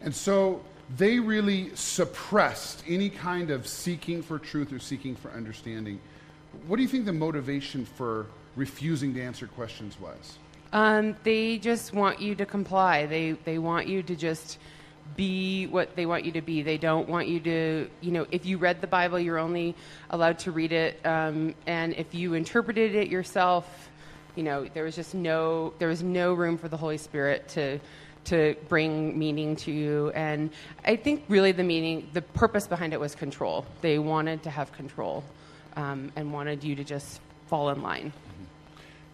[0.00, 0.62] and so
[0.96, 6.00] they really suppressed any kind of seeking for truth or seeking for understanding.
[6.66, 8.26] What do you think the motivation for
[8.56, 10.38] refusing to answer questions was?
[10.72, 13.06] Um, they just want you to comply.
[13.06, 14.58] They they want you to just
[15.16, 16.62] be what they want you to be.
[16.62, 19.74] They don't want you to, you know, if you read the Bible, you're only
[20.10, 23.88] allowed to read it, um, and if you interpreted it yourself,
[24.36, 27.80] you know, there was just no there was no room for the Holy Spirit to
[28.26, 30.10] to bring meaning to you.
[30.10, 30.50] And
[30.84, 33.64] I think really the meaning, the purpose behind it was control.
[33.80, 35.24] They wanted to have control
[35.76, 38.12] um, and wanted you to just fall in line.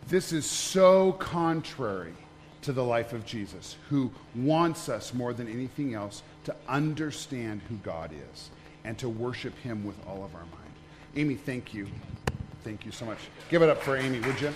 [0.08, 2.12] This is so contrary
[2.62, 7.76] to the life of Jesus, who wants us more than anything else to understand who
[7.76, 8.50] God is
[8.84, 10.72] and to worship Him with all of our mind.
[11.16, 11.86] Amy, thank you.
[12.64, 13.18] Thank you so much.
[13.50, 14.52] Give it up for Amy, would you?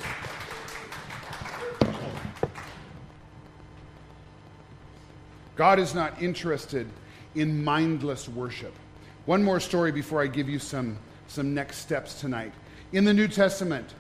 [5.56, 6.86] God is not interested
[7.34, 8.74] in mindless worship.
[9.26, 12.52] One more story before I give you some, some next steps tonight.
[12.92, 13.92] In the New Testament,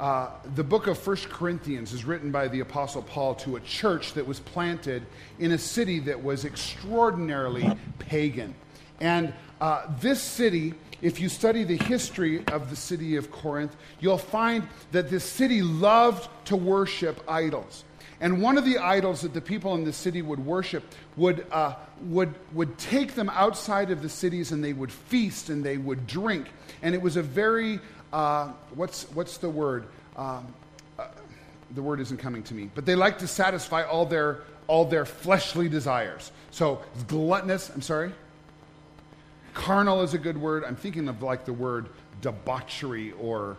[0.00, 4.14] uh, the book of First Corinthians is written by the Apostle Paul to a church
[4.14, 5.04] that was planted
[5.38, 8.54] in a city that was extraordinarily pagan.
[9.00, 14.16] And uh, this city, if you study the history of the city of Corinth, you'll
[14.16, 17.84] find that this city loved to worship idols.
[18.22, 20.84] And one of the idols that the people in the city would worship
[21.16, 25.62] would, uh, would, would take them outside of the cities and they would feast and
[25.62, 26.46] they would drink.
[26.82, 27.80] And it was a very
[28.12, 29.86] uh, what's, what's the word?
[30.16, 30.46] Um,
[30.98, 31.08] uh,
[31.74, 35.04] the word isn't coming to me, but they like to satisfy all their, all their
[35.04, 36.32] fleshly desires.
[36.50, 38.12] So gluttonous, I'm sorry.
[39.54, 40.64] Carnal is a good word.
[40.64, 41.88] I'm thinking of like the word
[42.20, 43.56] debauchery or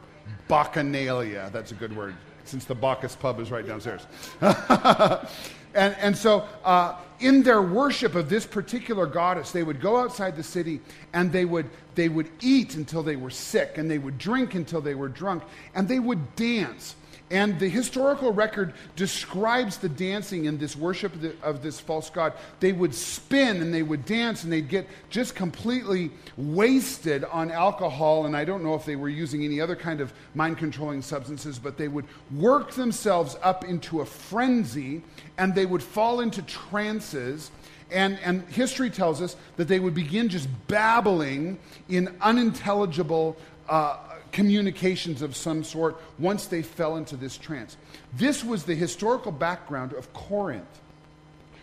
[0.50, 1.52] bacchanalia.
[1.52, 4.06] That's a good word, since the Bacchus pub is right downstairs.
[5.74, 10.36] And, and so, uh, in their worship of this particular goddess, they would go outside
[10.36, 10.82] the city
[11.14, 14.82] and they would, they would eat until they were sick, and they would drink until
[14.82, 15.44] they were drunk,
[15.76, 16.96] and they would dance.
[17.32, 22.10] And the historical record describes the dancing and this worship of, the, of, this false
[22.10, 22.34] god.
[22.60, 28.26] They would spin and they would dance and they'd get just completely wasted on alcohol.
[28.26, 31.58] And I don't know if they were using any other kind of mind controlling substances,
[31.58, 35.02] but they would work themselves up into a frenzy
[35.38, 37.50] and they would fall into trances.
[37.90, 43.38] And, and history tells us that they would begin just babbling in unintelligible
[43.70, 43.96] uh,
[44.32, 47.78] communications of some sort once they fell into this trance.
[48.14, 50.82] This was the historical background of Corinth.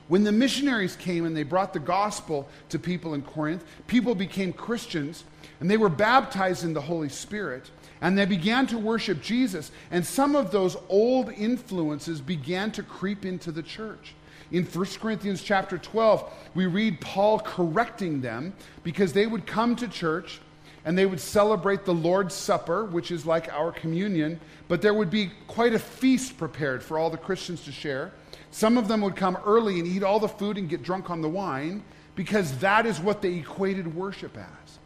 [0.09, 4.53] When the missionaries came and they brought the gospel to people in Corinth, people became
[4.53, 5.25] Christians
[5.61, 9.71] and they were baptized in the Holy Spirit and they began to worship Jesus.
[9.91, 14.15] And some of those old influences began to creep into the church.
[14.51, 19.89] In 1 Corinthians chapter 12, we read Paul correcting them because they would come to
[19.89, 20.41] church
[20.89, 25.11] and they would celebrate the Lord's Supper, which is like our communion, but there would
[25.11, 28.11] be quite a feast prepared for all the Christians to share.
[28.53, 31.21] Some of them would come early and eat all the food and get drunk on
[31.21, 31.83] the wine
[32.15, 34.79] because that is what they equated worship as.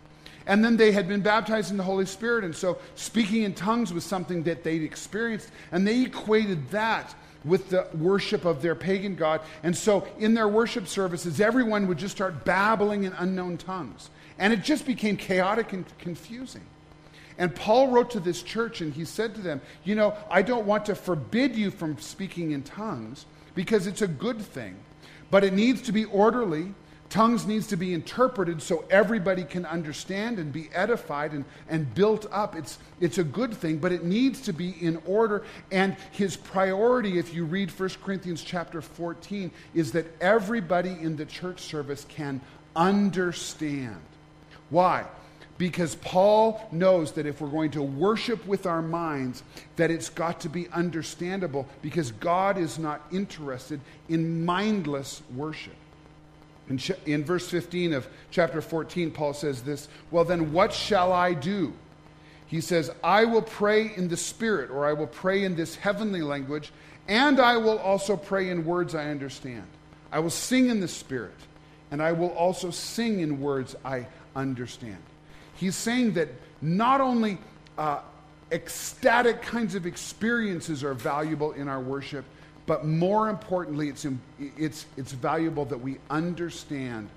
[0.44, 3.92] And then they had been baptized in the Holy Spirit, and so speaking in tongues
[3.92, 7.14] was something that they'd experienced, and they equated that
[7.44, 9.40] with the worship of their pagan God.
[9.62, 14.10] And so in their worship services, everyone would just start babbling in unknown tongues.
[14.38, 16.62] And it just became chaotic and confusing.
[17.38, 20.66] And Paul wrote to this church and he said to them, You know, I don't
[20.66, 24.76] want to forbid you from speaking in tongues because it's a good thing,
[25.30, 26.74] but it needs to be orderly.
[27.08, 32.26] Tongues needs to be interpreted so everybody can understand and be edified and, and built
[32.32, 32.56] up.
[32.56, 35.44] It's, it's a good thing, but it needs to be in order.
[35.70, 41.26] And his priority, if you read 1 Corinthians chapter 14, is that everybody in the
[41.26, 42.40] church service can
[42.74, 44.00] understand.
[44.72, 45.06] Why?
[45.62, 49.44] because Paul knows that if we're going to worship with our minds,
[49.76, 55.76] that it's got to be understandable because God is not interested in mindless worship.
[56.68, 61.12] In, ch- in verse 15 of chapter 14, Paul says this Well, then what shall
[61.12, 61.74] I do?
[62.48, 66.22] He says, I will pray in the Spirit, or I will pray in this heavenly
[66.22, 66.72] language,
[67.06, 69.68] and I will also pray in words I understand.
[70.10, 71.36] I will sing in the Spirit,
[71.92, 74.06] and I will also sing in words I
[74.36, 74.98] understand.
[75.54, 76.28] He's saying that
[76.60, 77.38] not only
[77.78, 78.00] uh,
[78.50, 82.24] ecstatic kinds of experiences are valuable in our worship,
[82.66, 84.06] but more importantly, it's,
[84.56, 87.08] it's, it's valuable that we understand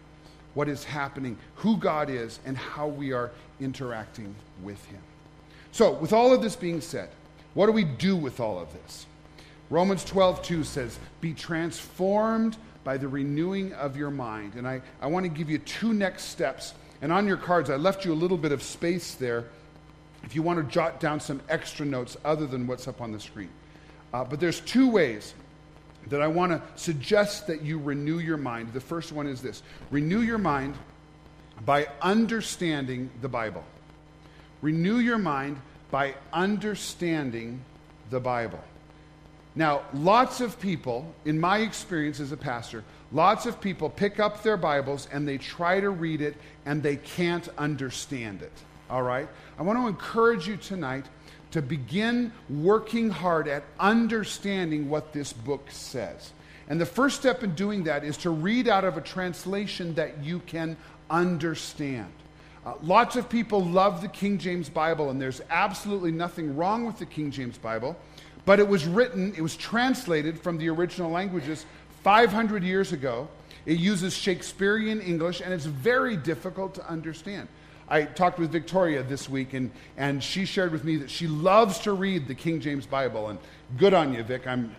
[0.54, 5.02] what is happening, who God is, and how we are interacting with Him.
[5.72, 7.10] So, with all of this being said,
[7.54, 9.06] what do we do with all of this?
[9.70, 14.54] Romans 12, 2 says, Be transformed by the renewing of your mind.
[14.56, 16.74] And I, I want to give you two next steps.
[17.06, 19.46] And on your cards, I left you a little bit of space there
[20.24, 23.20] if you want to jot down some extra notes other than what's up on the
[23.20, 23.52] screen.
[24.12, 25.36] Uh, but there's two ways
[26.08, 28.74] that I want to suggest that you renew your mind.
[28.74, 30.74] The first one is this renew your mind
[31.64, 33.64] by understanding the Bible.
[34.64, 37.62] Renew your mind by understanding
[38.10, 38.64] the Bible.
[39.54, 44.44] Now, lots of people, in my experience as a pastor, lots of people pick up
[44.44, 46.36] their Bibles and they try to read it
[46.66, 48.52] and they can't understand it.
[48.90, 49.28] All right?
[49.58, 51.06] I want to encourage you tonight
[51.52, 56.34] to begin working hard at understanding what this book says.
[56.68, 60.24] And the first step in doing that is to read out of a translation that
[60.24, 60.76] you can
[61.10, 62.12] understand.
[62.66, 66.98] Uh, lots of people love the King James Bible, and there's absolutely nothing wrong with
[66.98, 67.96] the King James Bible,
[68.46, 71.66] but it was written, it was translated from the original languages
[72.06, 73.28] 500 years ago.
[73.66, 77.48] It uses Shakespearean English, and it's very difficult to understand.
[77.90, 81.80] I talked with Victoria this week, and, and she shared with me that she loves
[81.80, 83.30] to read the King James Bible.
[83.30, 83.40] And
[83.80, 84.46] good on you, Vic.
[84.46, 84.76] I'm,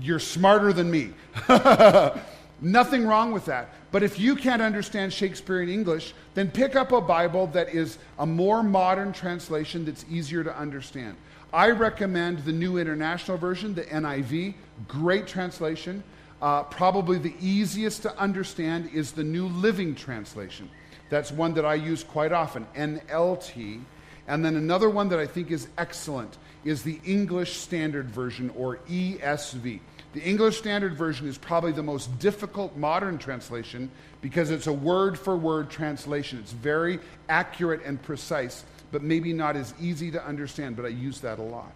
[0.00, 1.10] you're smarter than me.
[2.60, 3.70] Nothing wrong with that.
[3.90, 8.26] But if you can't understand Shakespearean English, then pick up a Bible that is a
[8.26, 11.16] more modern translation that's easier to understand.
[11.52, 14.54] I recommend the New International Version, the NIV,
[14.86, 16.04] great translation.
[16.40, 20.70] Uh, probably the easiest to understand is the New Living Translation.
[21.10, 23.82] That's one that I use quite often, NLT.
[24.28, 28.76] And then another one that I think is excellent is the English Standard Version, or
[28.88, 29.80] ESV.
[30.12, 35.18] The English Standard Version is probably the most difficult modern translation because it's a word
[35.18, 36.38] for word translation.
[36.38, 41.20] It's very accurate and precise, but maybe not as easy to understand, but I use
[41.20, 41.72] that a lot.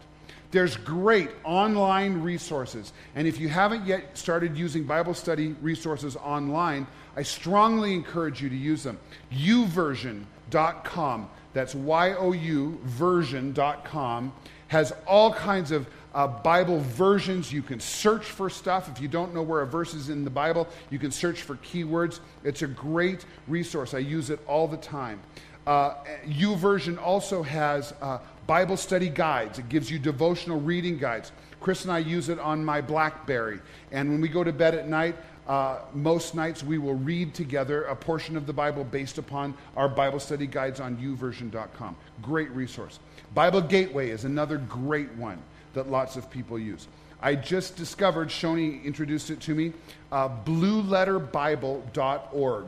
[0.53, 2.93] There's great online resources.
[3.15, 6.87] And if you haven't yet started using Bible study resources online,
[7.17, 8.99] I strongly encourage you to use them.
[9.33, 14.33] YouVersion.com, that's Y O U version.com,
[14.69, 17.51] has all kinds of uh, Bible versions.
[17.51, 18.91] You can search for stuff.
[18.91, 21.57] If you don't know where a verse is in the Bible, you can search for
[21.57, 22.21] keywords.
[22.45, 23.95] It's a great resource.
[23.95, 25.21] I use it all the time.
[25.67, 25.95] Uh,
[26.27, 29.59] YouVersion also has uh, Bible study guides.
[29.59, 31.33] It gives you devotional reading guides.
[31.61, 33.61] Chris and I use it on my Blackberry.
[33.93, 35.17] And when we go to bed at night,
[35.47, 39.89] uh, most nights we will read together a portion of the Bible based upon our
[39.89, 41.97] Bible study guides on youversion.com.
[42.21, 42.99] Great resource.
[43.35, 45.39] Bible Gateway is another great one
[45.75, 46.89] that lots of people use.
[47.21, 49.73] I just discovered, Shoni introduced it to me,
[50.11, 52.65] uh, blueletterbible.org.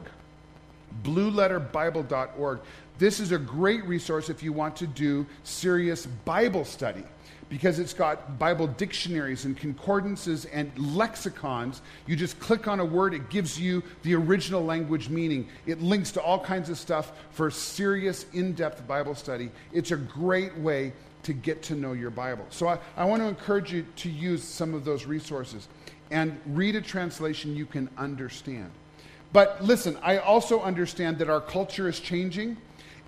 [1.02, 2.60] Blueletterbible.org.
[2.98, 7.02] This is a great resource if you want to do serious Bible study
[7.48, 11.82] because it's got Bible dictionaries and concordances and lexicons.
[12.06, 15.48] You just click on a word, it gives you the original language meaning.
[15.66, 19.50] It links to all kinds of stuff for serious, in depth Bible study.
[19.72, 20.92] It's a great way
[21.24, 22.46] to get to know your Bible.
[22.50, 25.68] So I, I want to encourage you to use some of those resources
[26.10, 28.70] and read a translation you can understand.
[29.32, 32.56] But listen, I also understand that our culture is changing.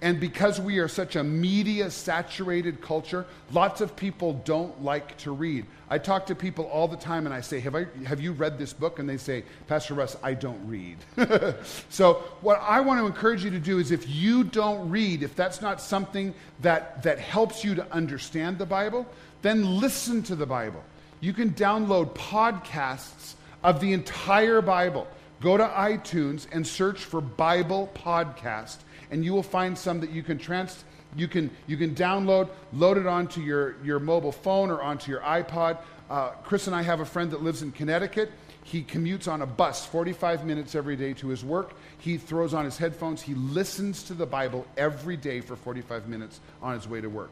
[0.03, 5.31] And because we are such a media saturated culture, lots of people don't like to
[5.31, 5.65] read.
[5.89, 8.59] I talk to people all the time and I say, Have, I, have you read
[8.59, 8.99] this book?
[8.99, 10.99] And they say, Pastor Russ, I don't read.
[11.89, 15.35] so, what I want to encourage you to do is if you don't read, if
[15.35, 19.07] that's not something that, that helps you to understand the Bible,
[19.41, 20.85] then listen to the Bible.
[21.21, 23.35] You can download podcasts
[23.65, 25.07] of the entire Bible.
[25.41, 28.79] Go to iTunes and search for Bible Podcast
[29.11, 30.85] and you will find some that you can trans
[31.17, 35.21] you can you can download load it onto your your mobile phone or onto your
[35.21, 35.79] ipod
[36.09, 38.31] uh, Chris and I have a friend that lives in Connecticut.
[38.63, 41.75] He commutes on a bus 45 minutes every day to his work.
[41.99, 43.23] He throws on his headphones.
[43.23, 47.31] He listens to the Bible every day for 45 minutes on his way to work.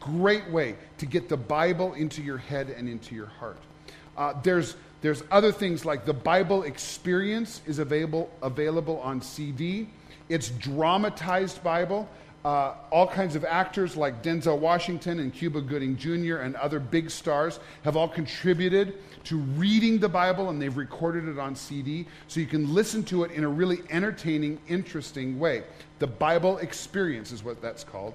[0.00, 3.58] Great way to get the Bible into your head and into your heart.
[4.16, 9.88] Uh, there's, there's other things like the Bible Experience is available, available on CD.
[10.28, 12.08] It's dramatized Bible.
[12.44, 16.36] Uh, all kinds of actors like Denzel Washington and Cuba Gooding Jr.
[16.36, 21.38] and other big stars have all contributed to reading the Bible and they've recorded it
[21.38, 25.62] on CD so you can listen to it in a really entertaining, interesting way.
[26.00, 28.12] The Bible Experience is what that's called.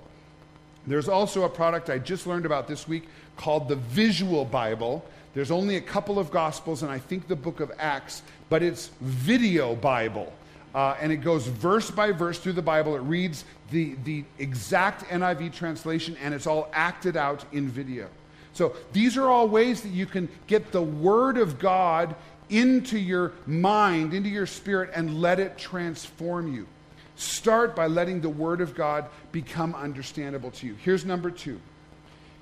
[0.86, 5.03] There's also a product I just learned about this week called the Visual Bible.
[5.34, 8.91] There's only a couple of Gospels and I think the book of Acts, but it's
[9.01, 10.32] Video Bible.
[10.74, 12.95] Uh, and it goes verse by verse through the Bible.
[12.95, 18.07] It reads the, the exact NIV translation, and it's all acted out in video.
[18.53, 22.15] So these are all ways that you can get the Word of God
[22.49, 26.67] into your mind, into your spirit, and let it transform you.
[27.15, 30.76] Start by letting the Word of God become understandable to you.
[30.76, 31.59] Here's number two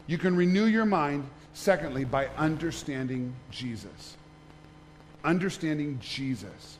[0.07, 4.15] you can renew your mind, secondly, by understanding Jesus.
[5.23, 6.77] Understanding Jesus.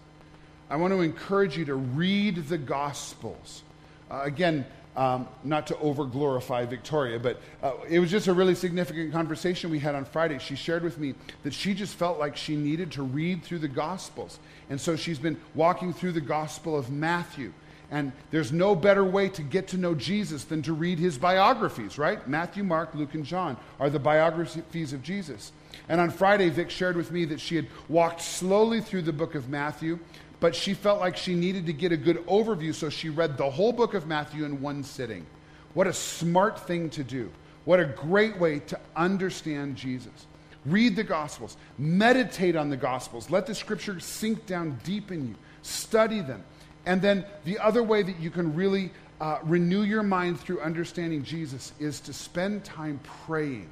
[0.69, 3.63] I want to encourage you to read the Gospels.
[4.11, 4.65] Uh, again,
[4.97, 9.79] um, not to overglorify Victoria, but uh, it was just a really significant conversation we
[9.79, 10.39] had on Friday.
[10.39, 11.13] She shared with me
[11.43, 14.39] that she just felt like she needed to read through the Gospels.
[14.69, 17.53] And so she's been walking through the Gospel of Matthew.
[17.89, 21.97] And there's no better way to get to know Jesus than to read his biographies,
[21.97, 22.27] right?
[22.27, 25.53] Matthew, Mark, Luke, and John are the biographies of Jesus.
[25.87, 29.35] And on Friday, Vic shared with me that she had walked slowly through the book
[29.35, 29.99] of Matthew,
[30.39, 33.49] but she felt like she needed to get a good overview, so she read the
[33.49, 35.25] whole book of Matthew in one sitting.
[35.73, 37.31] What a smart thing to do.
[37.65, 40.27] What a great way to understand Jesus.
[40.65, 45.35] Read the Gospels, meditate on the Gospels, let the Scripture sink down deep in you,
[45.61, 46.43] study them.
[46.85, 51.23] And then the other way that you can really uh, renew your mind through understanding
[51.23, 53.69] Jesus is to spend time praying.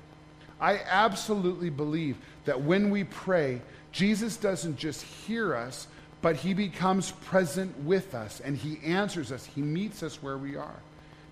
[0.59, 3.61] I absolutely believe that when we pray,
[3.91, 5.87] Jesus doesn't just hear us,
[6.25, 9.45] but he becomes present with us and he answers us.
[9.45, 10.75] He meets us where we are.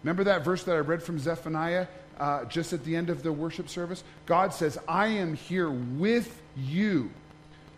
[0.04, 1.88] Remember that verse that I read from Zephaniah
[2.20, 4.04] uh, just at the end of the worship service?
[4.28, 7.10] God says, I am here with you.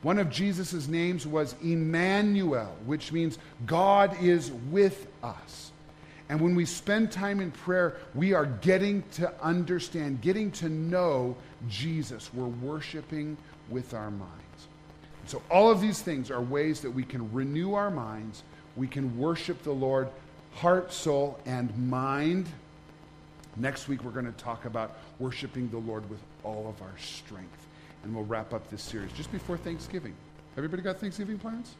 [0.01, 5.71] One of Jesus' names was Emmanuel, which means God is with us.
[6.27, 11.37] And when we spend time in prayer, we are getting to understand, getting to know
[11.69, 12.29] Jesus.
[12.33, 13.37] We're worshiping
[13.69, 14.44] with our minds.
[15.27, 18.43] So, all of these things are ways that we can renew our minds.
[18.75, 20.09] We can worship the Lord,
[20.53, 22.47] heart, soul, and mind.
[23.57, 27.67] Next week, we're going to talk about worshiping the Lord with all of our strength.
[28.03, 30.13] And we'll wrap up this series just before Thanksgiving.
[30.57, 31.73] Everybody got Thanksgiving plans?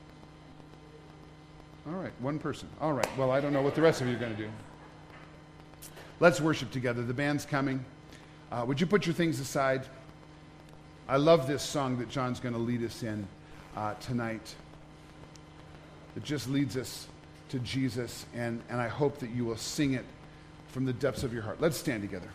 [1.88, 2.68] All right, one person.
[2.82, 4.50] All right, well, I don't know what the rest of you are going to do.
[6.20, 7.04] Let's worship together.
[7.04, 7.86] The band's coming.
[8.52, 9.86] Uh, would you put your things aside?
[11.08, 13.28] I love this song that John's going to lead us in
[13.76, 14.56] uh, tonight.
[16.16, 17.08] It just leads us
[17.50, 20.06] to Jesus, and, and I hope that you will sing it
[20.70, 21.62] from the depths of your heart.
[21.62, 22.30] Let's stand together.